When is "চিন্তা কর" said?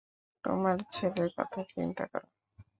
1.73-2.23